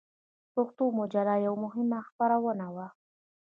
پښتون 0.53 0.89
مجله 0.99 1.33
یوه 1.45 1.57
مهمه 1.65 1.99
خپرونه 2.07 2.65
وه. 2.75 2.87